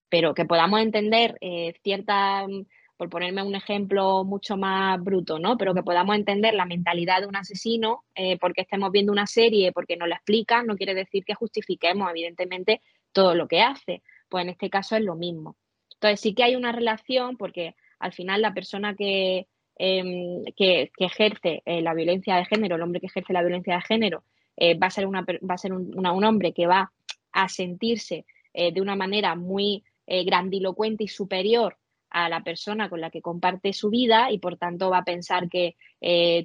[0.10, 2.66] pero que podamos entender eh, cierta, mm,
[2.98, 5.58] por ponerme un ejemplo mucho más bruto, ¿no?
[5.58, 9.72] Pero que podamos entender la mentalidad de un asesino eh, porque estemos viendo una serie,
[9.74, 12.82] porque nos la explican, no quiere decir que justifiquemos, evidentemente,
[13.12, 14.02] todo lo que hace.
[14.30, 15.58] Pues en este caso es lo mismo.
[15.96, 21.64] Entonces sí que hay una relación porque al final la persona que, em, que, ejerce
[21.66, 24.24] eh, la violencia de género, el hombre que ejerce la violencia de género,
[24.58, 26.92] eh, va a ser, una, va a ser un, hombre que va
[27.34, 31.76] a sentirse de una manera muy grandilocuente y superior
[32.18, 35.50] a la persona con la que comparte su vida y por tanto va a pensar
[35.50, 35.76] que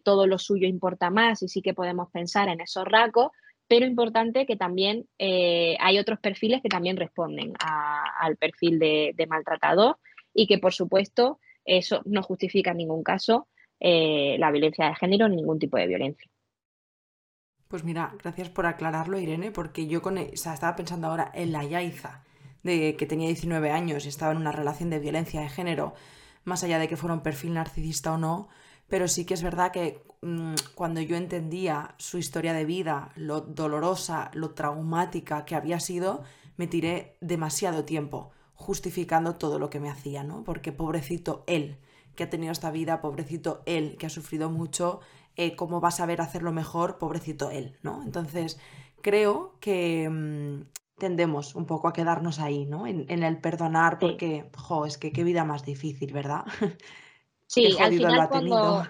[0.04, 3.30] todo lo suyo importa más y sí que podemos pensar en esos rasgos,
[3.68, 9.98] pero importante que también hay otros perfiles que también responden al perfil de, maltratador
[10.34, 13.46] y que por supuesto eso no justifica en ningún caso
[13.78, 16.30] eh, la violencia de género ni ningún tipo de violencia.
[17.68, 22.24] Pues mira, gracias por aclararlo, Irene, porque yo e, estaba pensando ahora en la Yaiza,
[22.62, 25.94] de que tenía 19 años y estaba en una relación de violencia de género,
[26.44, 28.48] más allá de que fuera un perfil narcisista o no,
[28.88, 33.40] pero sí que es verdad que mm, cuando yo entendía su historia de vida, lo
[33.40, 36.22] dolorosa, lo traumática que había sido,
[36.56, 40.44] me tiré demasiado tiempo justificando todo lo que me hacía, ¿no?
[40.44, 41.78] Porque pobrecito él,
[42.14, 45.00] que ha tenido esta vida, pobrecito él, que ha sufrido mucho,
[45.36, 46.98] eh, ¿cómo va a saber hacerlo mejor?
[46.98, 48.02] Pobrecito él, ¿no?
[48.02, 48.58] Entonces,
[49.00, 52.86] creo que mm, tendemos un poco a quedarnos ahí, ¿no?
[52.86, 56.44] En, el perdonar, porque, jo, es que qué vida más difícil, ¿verdad?
[57.52, 58.86] Sí, al final cuando...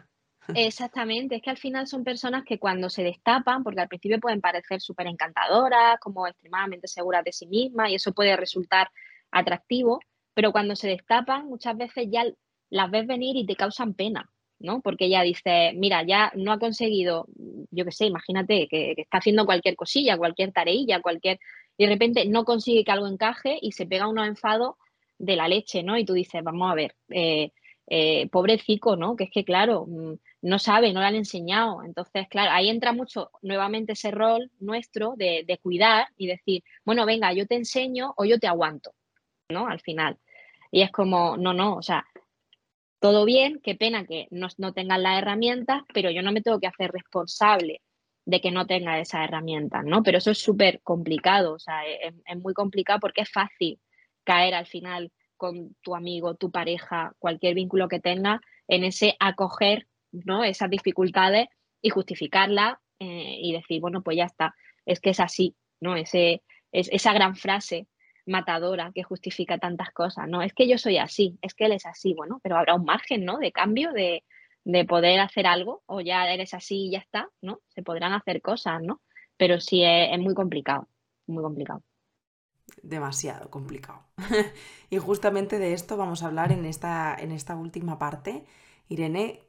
[0.54, 4.42] Exactamente, es que al final son personas que cuando se destapan, porque al principio pueden
[4.42, 8.90] parecer súper encantadoras, como extremadamente seguras de sí mismas, y eso puede resultar
[9.30, 10.00] atractivo,
[10.34, 12.24] pero cuando se destapan muchas veces ya
[12.68, 14.80] las ves venir y te causan pena, ¿no?
[14.80, 17.26] Porque ya dice, mira, ya no ha conseguido,
[17.70, 21.40] yo qué sé, imagínate que, está haciendo cualquier cosilla, cualquier tareilla, cualquier,
[21.76, 24.76] y de repente no consigue que algo encaje y se pega unos enfados
[25.18, 25.98] de la leche, ¿no?
[25.98, 27.50] Y tú dices, vamos a ver, eh,
[27.88, 29.16] eh, pobrecico, ¿no?
[29.16, 31.82] Que es que, claro, mm, no sabe, no le han enseñado.
[31.82, 37.04] Entonces, claro, ahí entra mucho nuevamente ese rol nuestro de, de cuidar y decir, bueno,
[37.06, 38.92] venga, yo te enseño o yo te aguanto.
[39.50, 39.66] ¿no?
[39.66, 40.18] Al final.
[40.70, 42.06] Y es como, no, no, o sea,
[43.00, 46.60] todo bien, qué pena que no, no tengan las herramientas, pero yo no me tengo
[46.60, 47.80] que hacer responsable
[48.26, 50.02] de que no tenga esas herramientas, ¿no?
[50.02, 53.80] Pero eso es súper complicado, o sea, es, muy complicado porque es fácil
[54.24, 59.86] caer al final con tu amigo, tu pareja, cualquier vínculo que tenga, en ese acoger,
[60.12, 60.44] ¿no?
[60.44, 61.48] Esas dificultades
[61.80, 65.96] y justificarlas eh, y decir, bueno, pues ya está, es que es así, ¿no?
[65.96, 66.10] Es,
[66.72, 67.88] esa gran frase
[68.26, 70.42] matadora que justifica tantas cosas, ¿no?
[70.42, 73.24] Es que yo soy así, es que él es así, bueno, pero habrá un margen,
[73.24, 73.38] ¿no?
[73.38, 74.24] De cambio, de,
[74.88, 77.60] poder hacer algo, o ya eres así y ya está, ¿no?
[77.68, 79.00] Se podrán hacer cosas, ¿no?
[79.36, 80.88] Pero sí es, muy complicado,
[81.26, 81.82] muy complicado.
[82.82, 84.04] Demasiado complicado.
[84.90, 88.44] y justamente de esto vamos a hablar en esta, en esta última parte.
[88.88, 89.40] Irene,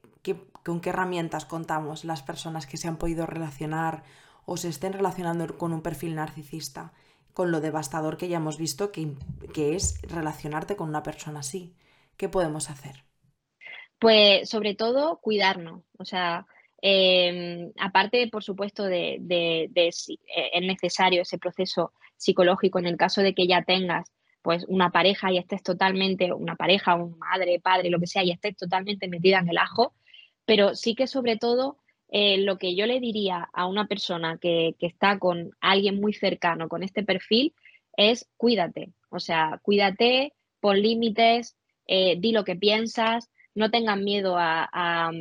[0.64, 4.04] ¿con qué herramientas contamos las personas que se han podido relacionar
[4.46, 6.94] o se estén relacionando con un perfil narcisista?
[7.34, 9.15] Con lo devastador que ya hemos visto que,
[9.56, 11.76] es relacionarte con una persona así.
[12.17, 13.04] ¿Qué podemos hacer?
[14.00, 16.46] Pues sobre todo cuidarnos, o sea,
[16.82, 23.22] em, aparte, por supuesto, de, de, eh, es necesario ese proceso psicológico en el caso
[23.22, 27.89] de que ya tengas pues una pareja y estés totalmente, una pareja, un madre, padre,
[27.89, 29.94] lo que sea, y estés totalmente metida en el ajo,
[30.46, 31.78] pero sí que sobre todo
[32.12, 36.67] eh, lo que yo le diría a una persona que, está con alguien muy cercano
[36.67, 37.54] con este perfil
[37.95, 41.56] es cuídate, o sea, cuídate, pon límites,
[41.88, 45.12] eh, di lo que piensas, no tengan miedo a,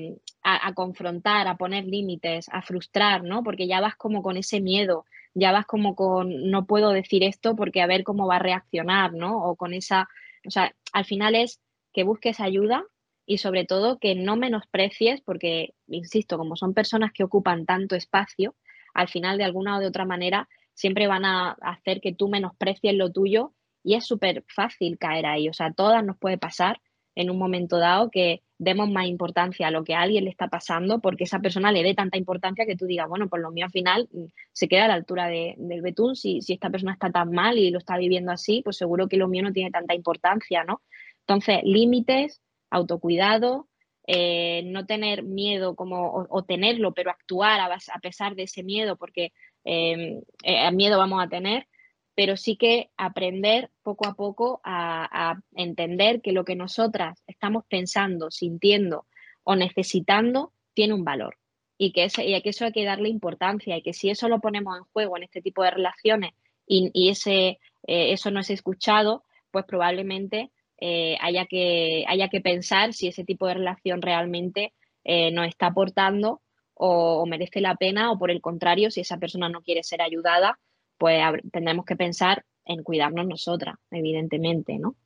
[0.74, 3.42] confrontar, a poner límites, a frustrar, ¿no?
[3.44, 7.55] Porque ya vas como con ese miedo, ya vas como con no puedo decir esto
[7.55, 9.44] porque a ver cómo va a reaccionar, ¿no?
[9.44, 10.09] O con esa,
[10.44, 11.61] o sea, al final es
[11.92, 12.85] que busques ayuda,
[13.31, 18.57] y sobre todo que no menosprecies, porque, insisto, como son personas que ocupan tanto espacio,
[18.93, 22.93] al final de alguna o de otra manera siempre van a hacer que tú menosprecies
[22.93, 23.53] lo tuyo
[23.85, 25.49] y es súper fácil caer ahí.
[25.49, 26.81] O sea, todas nos puede pasar
[27.14, 30.49] en un momento dado que demos más importancia a lo que a alguien le está
[30.49, 33.66] pasando porque esa persona le dé tanta importancia que tú digas, bueno, por lo mío
[33.66, 36.16] al final mm, se queda a la altura del betún.
[36.16, 39.18] Si, si esta persona está tan mal y lo está viviendo así, pues seguro que
[39.18, 40.83] lo mío no tiene tanta importancia, ¿no?
[41.20, 42.41] Entonces, límites,
[42.71, 43.68] autocuidado,
[44.07, 49.33] eh, no tener miedo como, o, tenerlo, pero actuar a, pesar de ese miedo, porque
[49.64, 51.68] em, eh, miedo vamos a tener,
[52.14, 58.31] pero sí que aprender poco a poco a, entender que lo que nosotras estamos pensando,
[58.31, 59.07] sintiendo
[59.45, 61.37] o necesitando tiene un valor
[61.79, 64.41] y que, ese, y que eso hay que darle importancia y que si eso lo
[64.41, 66.33] ponemos en juego en este tipo de relaciones
[66.66, 70.51] y, ese, eh, eso no es escuchado, pues probablemente
[70.81, 74.72] eh, haya, que, haya que pensar si ese tipo de relación realmente
[75.05, 76.41] eh, nos está aportando
[76.74, 80.59] o, merece la pena o por el contrario, si esa persona no quiere ser ayudada,
[80.97, 81.20] pues
[81.53, 84.97] tendremos que pensar en cuidarnos nosotras, evidentemente, ¿no?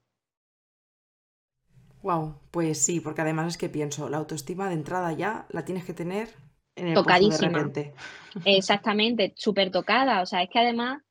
[2.02, 5.84] Wow, pues sí, porque además es que pienso, la autoestima de entrada ya la tienes
[5.84, 6.28] que tener
[6.76, 7.72] en el tocadísima.
[8.44, 10.20] Exactamente, súper tocada.
[10.20, 11.02] O sea, es que además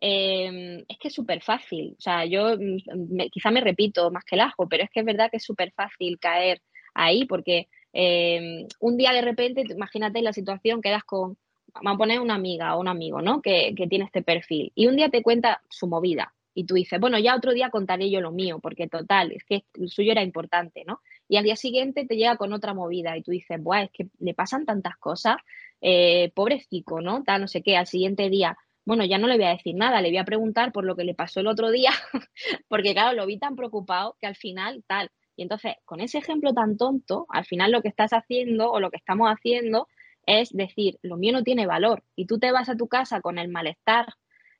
[0.00, 1.94] em, es que es súper fácil.
[1.98, 5.06] O sea, yo mm, quizá me repito más que el ajo, pero es que es
[5.06, 6.62] verdad que es súper fácil caer
[6.94, 11.36] ahí porque Em, un día de repente, imagínate la situación, quedas con,
[11.74, 13.42] vamos a poner una amiga o un amigo, ¿no?
[13.42, 14.72] Que, tiene este perfil.
[14.74, 16.34] Y un día te cuenta su movida.
[16.54, 19.64] Y tú dices, bueno, ya otro día contaré yo lo mío, porque total, es que
[19.74, 21.00] el suyo era importante, ¿no?
[21.28, 24.08] Y al día siguiente te llega con otra movida y tú dices, Buah, es que
[24.18, 25.36] le pasan tantas cosas,
[25.80, 27.22] eh, pobrecito, ¿no?
[27.22, 30.00] Tal, no sé qué, al siguiente día, bueno, ya no le voy a decir nada,
[30.00, 31.90] le voy a preguntar por lo que le pasó el otro día,
[32.68, 35.10] porque claro, lo vi tan preocupado que al final, tal,
[35.40, 38.90] y entonces, con ese ejemplo tan tonto, al final lo que estás haciendo o lo
[38.90, 39.88] que estamos haciendo
[40.26, 42.04] es decir, lo mío no tiene valor.
[42.14, 44.06] Y tú te vas a tu casa con el malestar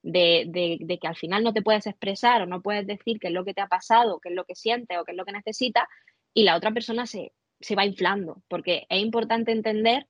[0.02, 3.44] de, que al final no te puedes expresar o no puedes decir qué es lo
[3.44, 5.84] que te ha pasado, qué es lo que sientes o qué es lo que necesitas,
[6.32, 7.32] y la otra persona se,
[7.76, 8.42] va inflando.
[8.48, 10.06] Porque es importante entender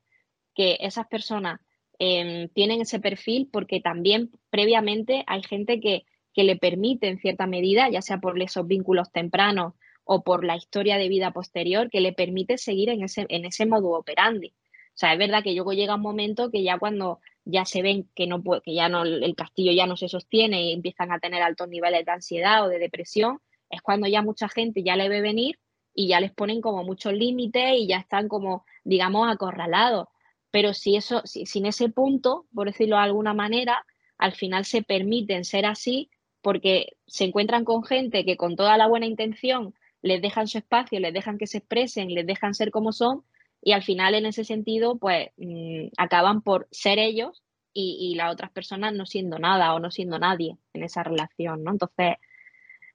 [0.54, 1.60] que esas personas
[2.00, 7.46] em, tienen ese perfil porque también previamente hay gente que, que le permite en cierta
[7.46, 9.74] medida, ya sea por esos vínculos tempranos
[10.04, 13.66] o por la historia de vida posterior que le permite seguir en ese, en ese
[13.66, 14.48] modo operandi.
[14.48, 18.08] O sea, es verdad que luego llega un momento que ya cuando ya se ven
[18.14, 21.42] que no que ya no el castillo ya no se sostiene y empiezan a tener
[21.42, 23.40] altos niveles de ansiedad o de depresión,
[23.70, 25.58] es cuando ya mucha gente ya le ve venir
[25.94, 30.08] y ya les ponen como muchos límites y ya están como, digamos, acorralados.
[30.50, 33.84] Pero si eso, si, sin ese punto, por decirlo de alguna manera,
[34.18, 36.10] al final se permiten ser así
[36.42, 41.00] porque se encuentran con gente que con toda la buena intención les dejan su espacio,
[41.00, 43.24] les dejan que se expresen, les dejan ser como son
[43.62, 47.42] y al final en ese sentido pues mm, acaban por ser ellos
[47.72, 51.70] y, las otras personas no siendo nada o no siendo nadie en esa relación, ¿no?
[51.70, 52.16] Entonces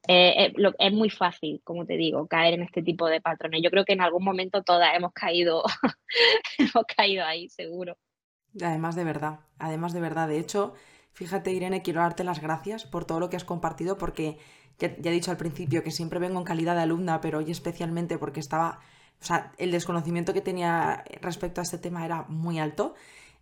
[0.08, 3.62] eh, eh, es muy fácil, como te digo, caer en este tipo de patrones.
[3.64, 5.64] Yo creo que en algún momento todas hemos caído,
[6.58, 7.98] hemos caído ahí, seguro.
[8.62, 10.28] Además de verdad, además de verdad.
[10.28, 10.74] De hecho,
[11.12, 14.38] fíjate Irene, quiero darte las gracias por todo lo que has compartido porque
[14.80, 18.18] ya, he dicho al principio que siempre vengo en calidad de alumna, pero hoy especialmente
[18.18, 18.80] porque estaba,
[19.22, 22.96] o sea, el desconocimiento que tenía respecto a este tema era muy alto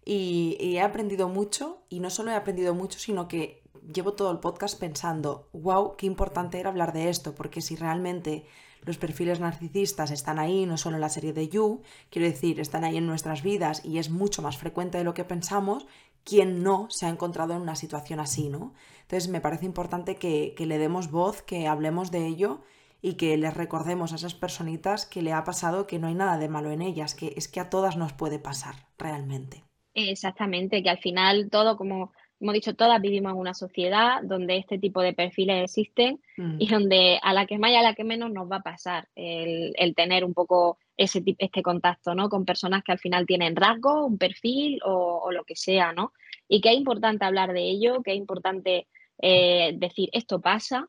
[0.06, 4.40] y, he aprendido mucho y no solo he aprendido mucho, sino que llevo todo el
[4.40, 8.46] podcast pensando, wow, qué importante era hablar de esto, porque si realmente
[8.86, 12.84] los perfiles narcisistas están ahí, no solo en la serie de You, quiero decir, están
[12.84, 15.86] ahí en nuestras vidas y es mucho más frecuente de lo que pensamos,
[16.24, 18.74] ¿quién no se ha encontrado en una situación así, no?
[19.02, 22.62] Entonces me parece importante que, le demos voz, que hablemos de ello
[23.02, 26.38] y que les recordemos a esas personitas que le ha pasado que no hay nada
[26.38, 29.64] de malo en ellas, que es que a todas nos puede pasar realmente.
[29.94, 32.12] Exactamente, que al final todo, como
[32.44, 36.58] hemos dicho, todas vivimos en una sociedad donde este tipo de perfiles existen mm.
[36.60, 39.08] y donde a la que más y a la que menos nos va a pasar
[39.16, 42.30] el, tener un poco ese este contacto ¿no?
[42.30, 46.14] con personas que al final tienen rasgos, un perfil o, o lo que sea, ¿no?
[46.48, 48.88] y que es importante hablar de ello, que es importante
[49.20, 50.88] eh, decir esto pasa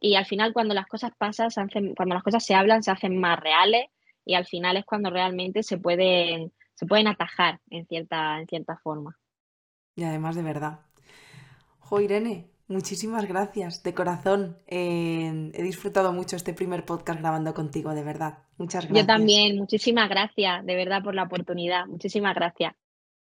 [0.00, 2.90] y al final cuando las cosas pasan, se hacen, cuando las cosas se hablan, se
[2.90, 3.86] hacen más reales
[4.24, 8.76] y al final es cuando realmente se pueden, se pueden atajar en cierta, en cierta
[8.78, 9.18] forma.
[9.94, 10.80] Y además de verdad.
[11.92, 14.56] Jo, Irene, muchísimas gracias, de corazón.
[14.66, 18.38] he disfrutado mucho este primer podcast grabando contigo, de verdad.
[18.56, 18.98] Muchas gracias.
[18.98, 21.84] Yo también, muchísimas gracias, de verdad, por la oportunidad.
[21.84, 22.72] Muchísimas gracias.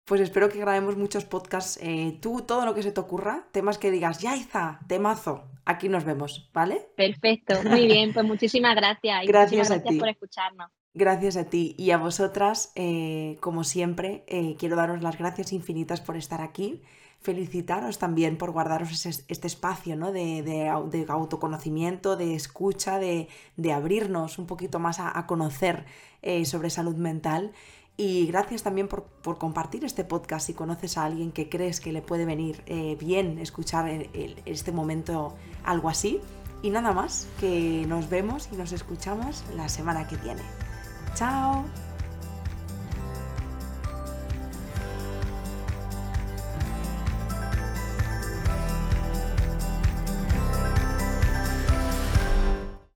[0.05, 1.81] Pues espero que grabemos muchos podcasts.
[1.83, 5.51] Eh, tú, todo lo que se te ocurra, temas que digas, ya Iza, temazo.
[5.65, 6.87] Aquí nos vemos, ¿vale?
[6.97, 9.27] Perfecto, muy bien, pues muchísimas gracias.
[9.27, 9.99] gracias a ti.
[9.99, 10.71] por escucharnos.
[10.95, 16.01] Gracias a ti y a vosotras, eh, como siempre, eh, quiero daros las gracias infinitas
[16.01, 16.81] por estar aquí.
[17.23, 20.13] Felicitaros también por guardaros este espacio ¿no?
[20.13, 20.69] de,
[21.09, 23.29] autoconocimiento, de escucha, de,
[23.73, 25.85] abrirnos un poquito más a, conocer
[26.45, 27.53] sobre salud mental
[27.97, 29.07] y gracias también por,
[29.39, 33.39] compartir este podcast si conoces a alguien que crees que le puede venir eh, bien
[33.39, 36.21] escuchar en, este momento algo así.
[36.63, 40.43] Y nada más, que nos vemos y nos escuchamos la semana que viene.
[41.15, 41.65] ¡Chao!